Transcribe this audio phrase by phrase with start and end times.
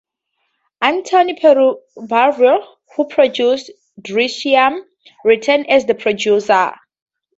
[0.81, 2.63] Antony Perumbavoor
[2.95, 3.69] who produced
[4.01, 4.81] "Drishyam"
[5.23, 6.71] returns as the producer.